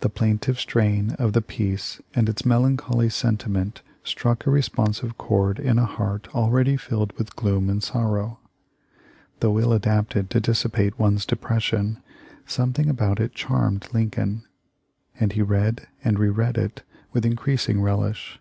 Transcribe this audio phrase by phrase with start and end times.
[0.00, 5.78] The plaintive strain of the piece and its melancholy sentiment struck a responsive chord in
[5.78, 8.40] a heart already filled with gloom and sorrow.
[9.38, 12.02] Though ill adapted to dissipate one's depression,
[12.44, 14.42] something about it charmed Lincoln,
[15.20, 16.82] and he read and re read it
[17.12, 18.40] with increasing relish.